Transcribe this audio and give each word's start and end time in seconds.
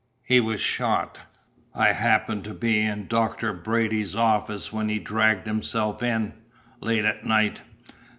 "He 0.23 0.39
was 0.39 0.59
shot. 0.61 1.19
I 1.75 1.89
happened 1.91 2.43
to 2.45 2.55
be 2.55 2.79
in 2.79 3.05
Dr. 3.05 3.53
Brady's 3.53 4.15
office 4.15 4.73
when 4.73 4.89
he 4.89 4.97
dragged 4.97 5.45
himself 5.45 6.01
in, 6.01 6.33
late 6.79 7.05
at 7.05 7.23
night. 7.23 7.61